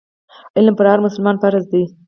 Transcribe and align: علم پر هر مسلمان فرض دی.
علم 0.57 0.73
پر 0.77 0.85
هر 0.91 0.99
مسلمان 1.05 1.35
فرض 1.43 1.63
دی. 1.71 1.83